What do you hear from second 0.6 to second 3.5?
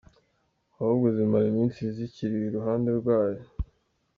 ahubwo zimara iminsi zikiri iruhande rwayo, mu.